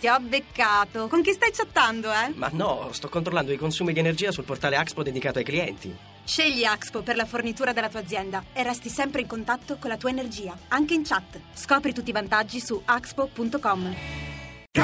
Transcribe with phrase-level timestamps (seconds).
[0.00, 1.08] Ti ho beccato.
[1.08, 2.32] Con chi stai chattando, eh?
[2.34, 5.94] Ma no, sto controllando i consumi di energia sul portale Axpo dedicato ai clienti.
[6.24, 9.96] Scegli Axpo per la fornitura della tua azienda e resti sempre in contatto con la
[9.96, 11.40] tua energia, anche in chat.
[11.52, 13.94] Scopri tutti i vantaggi su axpo.com.
[14.70, 14.80] I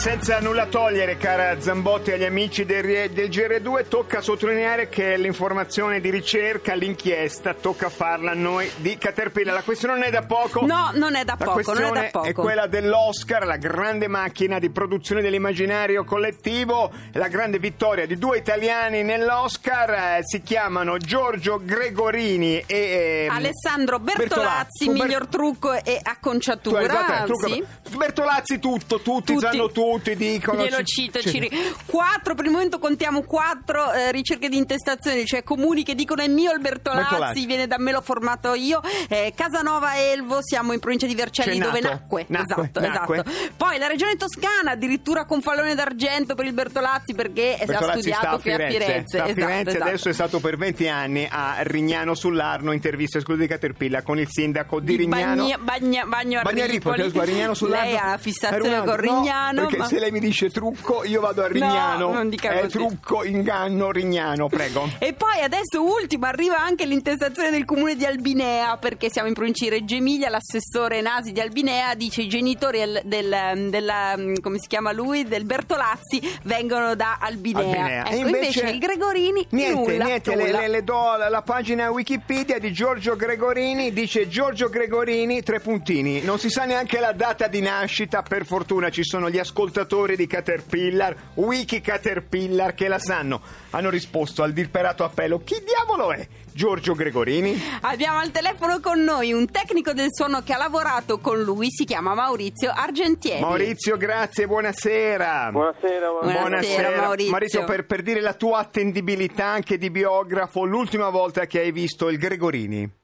[0.00, 6.08] Senza nulla togliere, cara Zambotti, agli amici del, del GR2, tocca sottolineare che l'informazione di
[6.08, 9.52] ricerca, l'inchiesta, tocca farla a noi di Caterpillar.
[9.52, 10.64] La questione non è da poco.
[10.64, 12.26] No, non è da La poco, non è questione da poco.
[12.26, 18.38] è quella dell'Oscar, la grande macchina di produzione dell'immaginario collettivo, la grande vittoria di due
[18.38, 19.90] italiani nell'Oscar.
[19.90, 26.86] eh, si chiamano Giorgio Gregorini e ehm, Alessandro Bertolazzi, Ber- miglior trucco e Tu acconciatura.
[26.86, 27.64] dato il trucco- sì.
[27.98, 29.44] Bertolazzi tutto, tutti, Tutti.
[29.44, 30.62] sanno tutti, dicono.
[30.62, 31.50] Glielo ci- cito, ci-.
[31.86, 36.28] Quattro, per il momento contiamo quattro eh, ricerche di intestazione, cioè comuni che dicono è
[36.28, 37.46] mio il Bertolazzi, Bertolazzi.
[37.46, 38.80] viene da me, l'ho formato io.
[39.08, 42.24] Eh, Casanova Elvo, siamo in provincia di Vercelli C'è dove nacque.
[42.28, 43.22] Nacque, esatto, nacque.
[43.26, 43.52] esatto.
[43.56, 48.00] Poi la regione toscana, addirittura con fallone d'argento per il Bertolazzi perché si ha Bertolazzi
[48.00, 49.16] studiato qui a Firenze, Firenze.
[49.16, 49.84] Esatto, Firenze esatto.
[49.84, 54.28] adesso è stato per 20 anni a Rignano sull'Arno, intervista esclusiva di Caterpillar con il
[54.30, 55.42] sindaco di Rignano.
[55.42, 57.10] Bagna, bagna, bagno a Bagna Ripoli, Ripoli.
[57.10, 57.84] scusa, Rignano sull'Arno.
[57.90, 59.66] Lei ha fissazione con no, Rignano.
[59.66, 62.08] perché ma- se lei mi dice trucco, io vado a Rignano.
[62.08, 62.76] No, non dica È così.
[62.78, 64.88] trucco, inganno, Rignano, prego.
[64.98, 69.64] E poi adesso ultimo arriva anche l'intestazione del comune di Albinea perché siamo in provincia
[69.64, 74.66] di Reggio Emilia, l'assessore Nasi di Albinea dice i genitori del, del- della, come si
[74.68, 77.58] chiama lui, del Bertolazzi vengono da Albinea.
[77.60, 78.06] Albinea.
[78.06, 80.60] Ecco, E invece, il Gregorini Niente, nulla, niente, le, nulla.
[80.60, 86.20] le- le do la, la pagina Wikipedia di Giorgio Gregorini, dice Giorgio Gregorini, tre puntini.
[86.22, 89.68] Non si sa neanche la data di nascita, per fortuna ci sono gli ascoltatori
[90.16, 93.40] di Caterpillar, Wiki Caterpillar, che la sanno.
[93.70, 95.42] Hanno risposto al disperato appello.
[95.44, 96.26] Chi diavolo è?
[96.52, 97.56] Giorgio Gregorini?
[97.82, 101.84] Abbiamo al telefono con noi un tecnico del suono che ha lavorato con lui, si
[101.84, 103.40] chiama Maurizio Argentieri.
[103.40, 105.50] Maurizio, grazie, buonasera.
[105.52, 106.40] Buonasera, buonasera.
[106.40, 107.64] Buonasera, Maurizio.
[107.64, 112.18] per, per dire la tua attendibilità anche di biografo, l'ultima volta che hai visto il
[112.18, 112.98] Gregorini.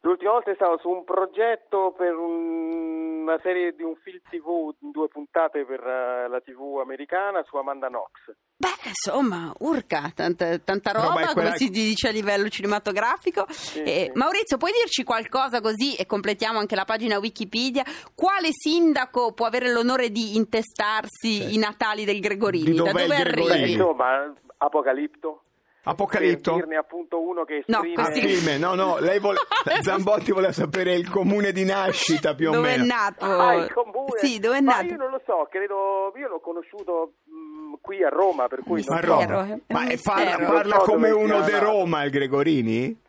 [0.00, 5.08] L'ultima volta stavo su un progetto per un- una serie di un film TV, due
[5.08, 8.36] puntate per eh, la TV americana su Amanda Knox.
[8.56, 13.46] Beh, insomma, urca, tanta, tanta Roba è quella- come si dice a livello cinematografico.
[13.48, 14.10] Eh, sì.
[14.14, 17.82] Maurizio, puoi dirci qualcosa così e completiamo anche la pagina Wikipedia?
[18.14, 22.70] Quale sindaco può avere l'onore di intestarsi i Natali del Gregorini?
[22.70, 23.72] Di da dove arrivi?
[23.72, 25.43] Insomma, Apocalipto.
[25.84, 26.52] Apocalitto?
[26.52, 28.02] Per dirne appunto uno che No, esprime...
[28.02, 29.38] Ah, questi- filme, no, no, lei vuole,
[29.82, 32.94] Zambotti voleva sapere il comune di nascita più o Dove è meno.
[32.94, 33.24] nato?
[33.24, 34.18] Ah, il comune.
[34.18, 34.84] Sì, dove è Ma nato?
[34.86, 38.94] io non lo so, credo, io l'ho conosciuto mh, qui a Roma, per cui Ma.
[38.94, 39.44] Mistero, Roma.
[39.52, 41.58] è Ma parla, parla come dove uno di.
[41.58, 43.02] Roma il Gregorini?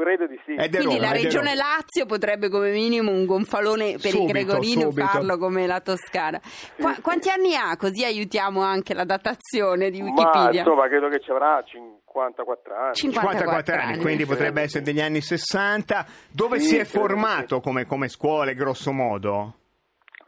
[0.00, 0.54] Credo di sì.
[0.54, 1.54] Quindi Roma, la regione.
[1.54, 5.06] Lazio potrebbe come minimo un gonfalone per Subito, i Gregorini subito.
[5.06, 6.40] farlo come la Toscana.
[6.80, 7.76] Qua- quanti anni ha?
[7.76, 10.60] Così aiutiamo anche la datazione di Ma Wikipedia.
[10.62, 12.94] insomma, credo che ci avrà 54 anni.
[12.94, 16.06] 54 anni, quindi potrebbe essere degli anni 60.
[16.32, 19.54] Dove Sì, si è formato come, come scuole, grosso modo?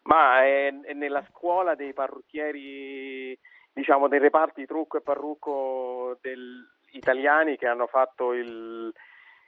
[0.04, 3.38] Ma è, è nella scuola dei parrucchieri,
[3.72, 8.92] diciamo, dei reparti trucco e parrucco del- italiani che hanno fatto il,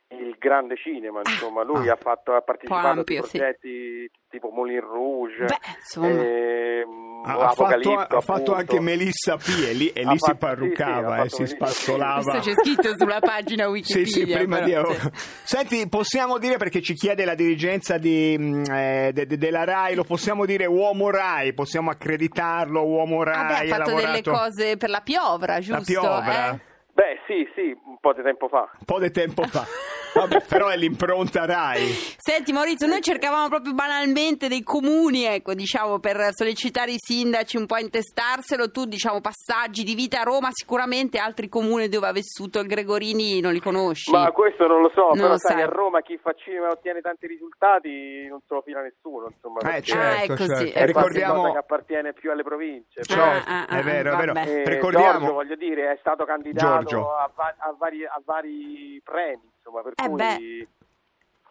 [0.09, 1.93] il grande cinema, insomma, lui ah.
[1.95, 3.39] ha, fatto, ha partecipato ampio, a sì.
[3.39, 6.09] progetti tipo Moulin Rouge, Beh, insomma.
[6.09, 10.37] ehm, Ha, ha fatto, ha fatto anche Melissa P e lì, e lì si fatto-
[10.37, 11.56] parruccava sì, sì, e si Melissa.
[11.56, 12.23] spazzolava.
[12.31, 14.06] Questo c'è scritto sulla pagina Sì, Wikipedia.
[14.06, 14.73] sì, prima di...
[14.73, 15.09] però, sì.
[15.45, 19.95] Senti, possiamo dire, perché ci chiede la dirigenza di, mh, eh, de- de- della RAI,
[19.95, 24.31] lo possiamo dire uomo RAI, possiamo accreditarlo uomo Ah, beh, RAI, ha fatto delle lavorato
[24.31, 25.83] cose per la piovra, giusto?
[26.00, 26.50] piovra.
[26.53, 26.61] Eh?
[26.93, 28.69] Beh, sì, sì, un po' di tempo fa.
[28.79, 29.65] un po' di tempo fa.
[30.14, 31.88] Vabbè, però è l'impronta RAI.
[32.16, 37.66] Senti Maurizio, noi cercavamo proprio banalmente dei comuni, ecco, diciamo, per sollecitare i sindaci un
[37.66, 38.70] po' a intestarselo.
[38.70, 43.40] Tu, diciamo, passaggi di vita a Roma, sicuramente altri comuni dove ha vissuto il Gregorini
[43.40, 44.11] non li conosci.
[44.11, 45.62] Ma questo non lo so, Non però lo sai, sai.
[45.62, 49.58] a Roma chi fa cinema e ottiene tanti risultati non se lo fila nessuno, insomma.
[49.61, 50.78] Eh, perché certo, Ah, è così, certo.
[50.78, 51.34] è ricordiamo...
[51.40, 53.00] cosa che appartiene più alle province.
[53.00, 54.34] Ah, però- ah, ah, è vero, è vero.
[54.34, 59.43] Eh, Ricordiamo- Giorgio, voglio dire, è stato candidato a, va- a vari, a vari premi,
[59.64, 60.69] insomma, per Eh cui beh,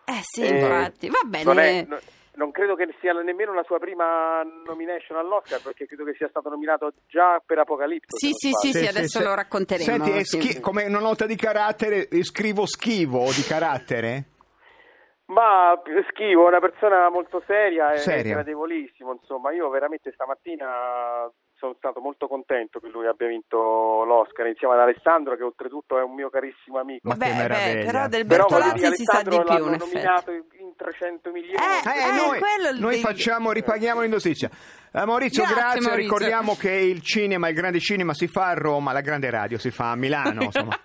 [0.06, 1.44] Eh sì, eh, infatti, va bene.
[1.44, 2.00] non, è- no-
[2.36, 6.50] non credo che sia nemmeno la sua prima nomination all'Oscar, perché credo che sia stato
[6.50, 8.16] nominato già per Apocalipto.
[8.18, 8.86] Sì, se sì, sbaglio.
[8.92, 10.04] sì, adesso lo racconteremo.
[10.06, 10.42] Senti, Sì.
[10.42, 14.26] schi- come una nota di carattere, eh, scrivo schivo di carattere?
[15.34, 15.82] Ma
[16.12, 18.34] schivo, è una persona molto seria e Seria.
[18.36, 24.74] gradevolissimo, insomma, io veramente stamattina sono stato molto contento che lui abbia vinto l'Oscar insieme
[24.74, 27.08] ad Alessandro che oltretutto è un mio carissimo amico.
[27.08, 29.94] Ma Beh, beh, però del Però Bertolazzi dire, si sa di più, in effetti.
[29.94, 31.56] nominato in 300 milioni.
[31.56, 34.50] Eh, Eh, noi, quello il- noi il- facciamo, ripaghiamo l'indosizia.
[34.96, 35.82] Eh, Maurizio, Grazie, grazie.
[35.82, 36.14] Maurizio.
[36.18, 39.72] Ricordiamo che il cinema, il grande cinema si fa a Roma, la grande radio si
[39.72, 40.44] fa a Milano.
[40.54, 40.80] Insomma.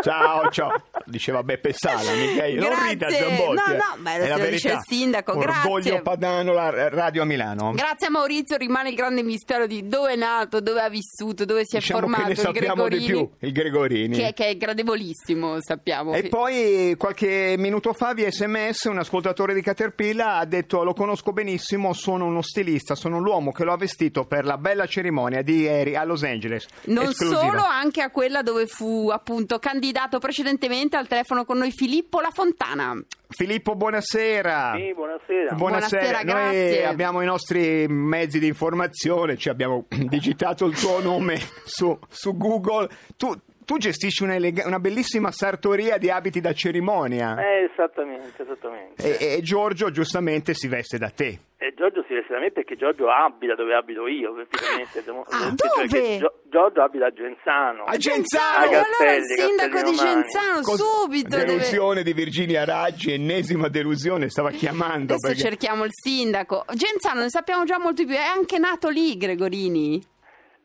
[0.00, 0.82] ciao, ciao.
[1.04, 2.60] Diceva Beppe Sala, Michele.
[2.60, 2.88] Non Grazie.
[2.90, 3.54] rida Zambotti.
[3.54, 3.76] No, eh.
[3.76, 4.72] no, beh, È la lo dice verità.
[4.74, 6.02] il sindaco, Orgoglio grazie.
[6.02, 7.72] padano, la radio a Milano.
[7.72, 11.62] Grazie a Maurizio rimane il grande mistero di dove è nato, dove ha vissuto, dove
[11.64, 14.16] si è Diciamo formato che ne il sappiamo di Gregorini, più, il Gregorini.
[14.16, 16.12] Che, che è gradevolissimo, sappiamo.
[16.14, 21.32] E poi qualche minuto fa via sms un ascoltatore di Caterpillar ha detto lo conosco
[21.32, 25.60] benissimo, sono uno stilista, sono l'uomo che lo ha vestito per la bella cerimonia di
[25.60, 26.66] ieri a Los Angeles.
[26.84, 27.40] Non Esclusiva.
[27.40, 32.30] solo, anche a quella dove fu appunto candidato precedentemente al telefono con noi Filippo La
[32.32, 32.94] Fontana.
[33.28, 34.74] Filippo, buonasera.
[34.76, 35.54] Sì, buonasera.
[35.54, 36.86] Buonasera, Noi grazie.
[36.86, 42.88] abbiamo i nostri mezzi di informazione, ci abbiamo digitato il tuo nome su, su Google.
[43.16, 43.34] Tu,
[43.68, 49.18] tu gestisci una, elega- una bellissima sartoria di abiti da cerimonia Eh, esattamente, esattamente.
[49.18, 51.38] e, e Giorgio giustamente si veste da te.
[51.58, 55.04] E Giorgio si veste da me perché Giorgio abita dove abito io, praticamente.
[55.28, 56.16] Ah, dove?
[56.18, 57.84] Gio- Giorgio abita a Genzano.
[57.84, 58.42] A Genzano!
[58.56, 58.86] Ah, allora il
[59.26, 59.96] Castelli, sindaco Castelli di.
[59.98, 61.44] Genzano Cos- subito deve...
[61.44, 65.12] delusione di Virginia Raggi, ennesima delusione, stava chiamando.
[65.12, 66.64] Adesso perché- cerchiamo il sindaco.
[66.72, 70.00] Genzano ne sappiamo già molto di più, è anche nato lì Gregorini.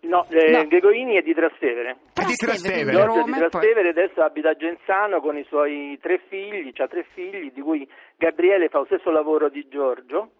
[0.04, 0.68] No, eh, No.
[0.68, 1.98] Gregorini è di Trastevere.
[2.14, 5.98] È di Trastevere, Giorgio Roma di poi- Trastevere adesso abita a Genzano con i suoi
[6.02, 10.32] tre figli, ha tre figli, di cui Gabriele fa lo stesso lavoro di Giorgio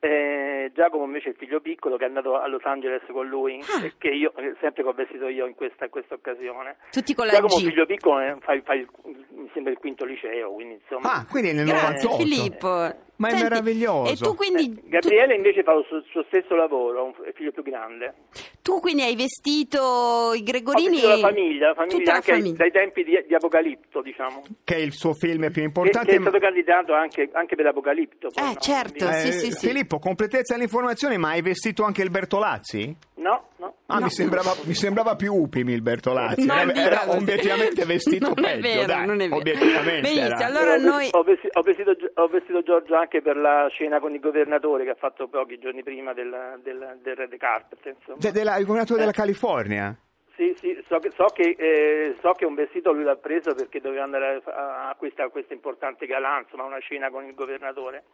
[0.00, 3.60] Eh, Giacomo invece è il figlio piccolo che è andato a Los Angeles con lui,
[3.76, 3.84] Ah.
[3.84, 6.76] e che io, eh, sempre che ho vestito io in questa, in questa occasione.
[6.92, 7.64] Tutti con la Giacomo G.
[7.64, 8.88] figlio piccolo eh, fa, fa il-
[9.34, 11.12] mi sembra il quinto liceo, quindi insomma.
[11.14, 12.16] Ah, quindi nel Grazie 98.
[12.22, 13.06] Filippo.
[13.18, 14.12] Ma è meraviglioso.
[14.12, 17.32] E tu quindi, tu, Gabriele invece fa il suo, il suo stesso lavoro, un f-
[17.34, 18.14] figlio più grande.
[18.62, 22.30] tu quindi hai vestito i Ho Gregorini vestito la famiglia, la famiglia tutta la anche
[22.32, 22.56] ai- famiglia.
[22.58, 24.42] dai tempi di, di Apocalipto, diciamo.
[24.62, 26.10] Che è il suo film più Che, importante.
[26.10, 28.28] che è stato candidato anche, anche per Apocalipto.
[28.32, 28.54] poi, Eh, no?
[28.60, 29.08] certo.
[29.08, 29.66] Eh, sì, sì, sì.
[29.66, 32.94] Filippo, completezza dell'informazione, ma hai vestito anche il Bertolazzi?
[33.14, 33.74] No, no.
[33.86, 34.04] Ah, No.
[34.04, 36.42] mi, sembrava, mi sembrava più Upimi il Bertolazzi.
[36.46, 39.36] Era, era obiettivamente vestito non peggio, è vero, dai, non è vero.
[39.40, 40.00] obiettivamente.
[40.02, 41.08] Benissimo, allora ho, noi...
[41.10, 44.90] ho vesti- ho vestito, ho vestito Giorgio anche per la scena con il governatore che
[44.90, 47.78] ha fatto pochi giorni prima del, del, del red carpet.
[47.86, 48.18] Insomma.
[48.18, 49.96] De- della- il governatore della California.
[50.38, 53.80] Sì, sì, so che, so, che, eh, so che un vestito lui l'ha preso perché
[53.80, 58.04] doveva andare a, a questa, a questa importante galà, insomma, una cena con il governatore.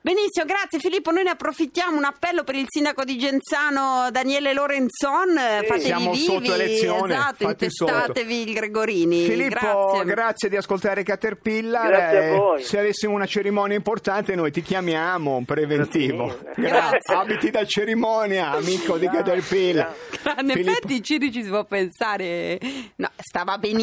[0.00, 1.10] Benissimo, grazie Filippo.
[1.10, 1.98] Noi ne approfittiamo.
[1.98, 5.34] Un appello per il sindaco di Genzano, Daniele Lorenzon.
[5.36, 6.24] Fatevi Siamo vivi.
[6.24, 9.24] sotto elezione, Esatto, intestatevi il Gregorini.
[9.26, 10.48] Filippo, grazie.
[10.48, 11.88] di ascoltare Caterpillar.
[11.88, 12.62] Grazie a Eh, voi.
[12.62, 16.30] Se avessimo una cerimonia importante, noi ti chiamiamo un preventivo.
[16.54, 16.62] Sì.
[16.62, 17.12] Grazie.
[17.14, 19.94] Abiti da cerimonia, amico di Caterpillar.
[20.40, 22.58] In Filippo- effetti, Ciri ci si può pensare.
[22.96, 23.76] No, stava ha chiesto,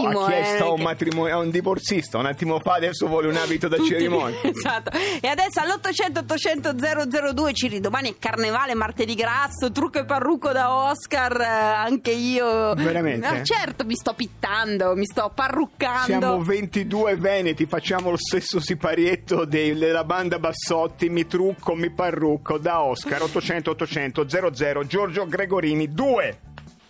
[0.00, 0.24] benissimo.
[0.24, 3.36] ha chiesto eh, a un matrimonio, a un divorzista un attimo fa, adesso vuole un
[3.36, 4.38] abito da Tutti- cerimonia.
[4.64, 4.90] Esatto.
[5.20, 10.72] E adesso all'800 800 002 Ciri, domani è carnevale, martedì grasso, trucco e parrucco da
[10.74, 12.74] Oscar, eh, anche io.
[12.74, 13.26] Veramente?
[13.26, 16.04] Ah, certo, mi sto pittando, mi sto parruccando.
[16.04, 22.58] Siamo 22 veneti, facciamo lo stesso siparietto dei- della banda Bassotti, mi trucco, mi parrucco,
[22.58, 26.38] da Oscar 800 800 00 Giorgio Gregorini 2.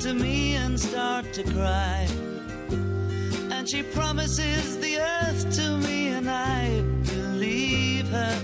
[0.00, 2.08] To me and start to cry.
[3.50, 8.42] And she promises the earth to me, and I believe her.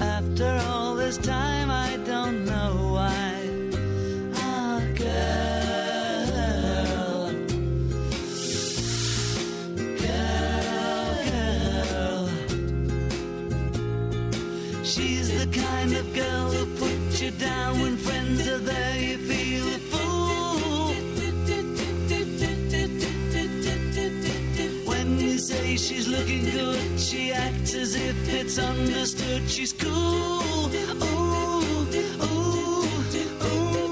[0.00, 3.34] After all this time, I don't know why.
[4.36, 6.24] Ah, girl.
[10.04, 11.16] Girl,
[11.90, 12.28] girl.
[14.82, 18.93] She's the kind of girl who puts you down when friends are there.
[25.76, 29.48] She's looking good, she acts as if it's understood.
[29.48, 29.90] She's cool.
[29.92, 30.70] Ooh,
[31.02, 31.86] ooh,
[32.22, 33.84] ooh,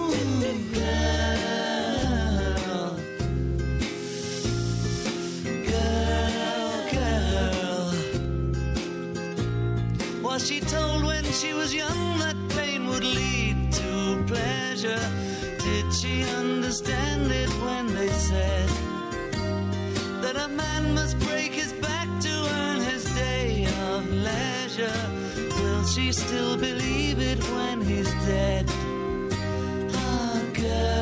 [0.75, 1.63] girl.
[5.71, 7.95] Girl, girl.
[10.23, 15.05] Was she told when she was young that pain would lead to pleasure?
[15.59, 18.69] Did she understand it when they said
[20.23, 21.42] that a man must break
[24.77, 25.11] leisure?
[25.63, 28.67] Will she still believe it when he's dead?
[29.95, 31.02] Ah, girl.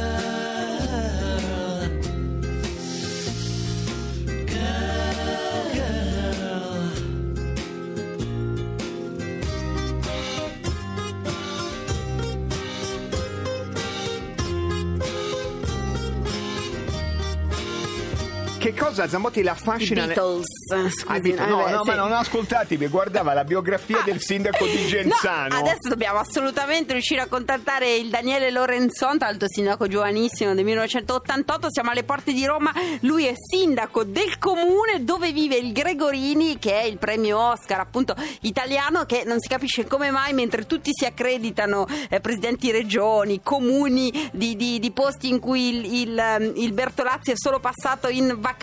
[18.73, 20.07] Che cosa Zambotti la affascina?
[20.07, 20.47] le- Beatles.
[20.73, 21.47] Ah, Scusi, Beatles.
[21.47, 21.89] eh, no, beh, no, sì.
[21.89, 25.49] ma non ascoltatevi, guardava la biografia del sindaco di Genzano.
[25.55, 30.65] No, adesso dobbiamo assolutamente riuscire a contattare il Daniele Lorenzon, tra l'altro sindaco giovanissimo del
[30.65, 36.59] 1988, siamo alle porte di Roma, lui è sindaco del comune dove vive il Gregorini
[36.59, 40.91] che è il premio Oscar appunto italiano che non si capisce come mai mentre tutti
[40.93, 46.53] si accreditano eh, presidenti regioni, comuni di, di- di posti in cui il, il, ehm,
[46.57, 48.59] il Bertolazzi è solo passato in vacanza,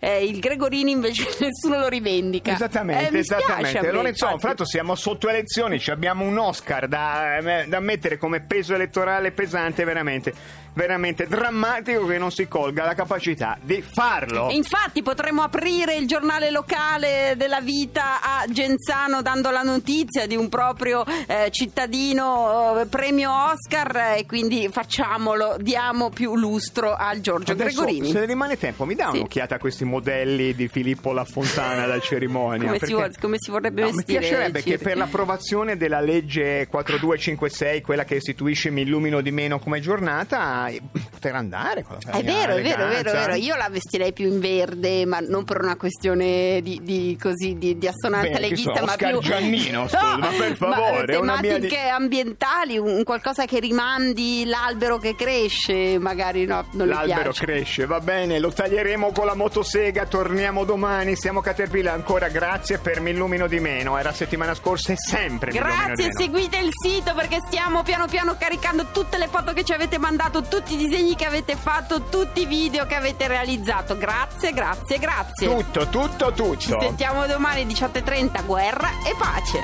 [0.00, 2.52] eh, il Gregorini invece nessuno lo rivendica.
[2.52, 3.80] Esattamente, Eh, mi esattamente.
[3.80, 4.38] me, Lorenzo, infatti.
[4.38, 8.74] fra l'altro siamo sotto elezioni, ci abbiamo un Oscar da, eh, da mettere come peso
[8.74, 10.32] elettorale pesante veramente.
[10.74, 14.48] Veramente drammatico che non si colga la capacità di farlo.
[14.48, 20.36] E infatti potremmo aprire il giornale locale della vita a Genzano dando la notizia di
[20.36, 27.52] un proprio eh, cittadino eh, premio Oscar e quindi facciamolo, diamo più lustro al Giorgio
[27.52, 28.10] Adesso, Gregorini.
[28.10, 29.18] se ne rimane tempo, mi dà Sì.
[29.18, 32.64] un'occhiata a questi modelli di Filippo La Fontana dal cerimonia?
[32.66, 34.18] Come si, perché- vuol- come si vorrebbe No, mi vestire?
[34.20, 39.80] piacerebbe che per l'approvazione della legge 4256, quella che istituisce Mi illumino di meno come
[39.80, 40.63] giornata,
[41.10, 43.34] poter andare con la È vero, è vero, è vero, vero.
[43.34, 47.78] Io la vestirei più in verde, ma non per una questione di, di- così, di,
[47.78, 51.40] di assonanza Beh, leghista, so, ma Oscar più Giannino, scusa, ma per favore, ma una
[51.40, 57.86] mia tematiche ambientali, un qualcosa che rimandi l'albero che cresce, magari no, non L'albero cresce,
[57.86, 63.10] va bene, lo taglieremo con la motosega, torniamo domani, siamo Caterpillar, ancora grazie per Mi
[63.10, 68.06] illumino di meno, era settimana scorsa e sempre Grazie, seguite il sito perché stiamo piano
[68.06, 72.02] piano caricando tutte le foto che ci avete mandato, tutti i disegni che avete fatto,
[72.02, 73.98] tutti i video che avete realizzato.
[73.98, 75.48] Grazie, grazie, grazie.
[75.48, 76.56] Tutto, tutto, tutto.
[76.56, 79.62] Ci sentiamo domani 18.30, guerra e pace.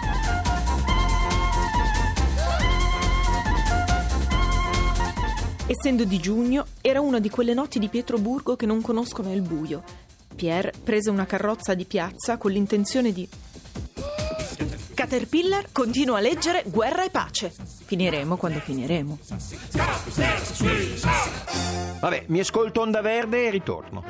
[5.69, 9.85] Essendo di giugno, era una di quelle notti di Pietroburgo che non conoscono il buio.
[10.35, 13.29] Pierre prese una carrozza di piazza con l'intenzione di...
[14.93, 17.80] Caterpillar continua a leggere Guerra e pace.
[17.91, 19.19] Finiremo quando finiremo.
[21.99, 24.05] Vabbè, mi ascolto Onda Verde e ritorno.